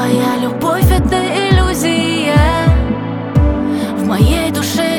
[0.00, 2.34] Твоя любовь это иллюзия.
[3.98, 4.89] В моей душе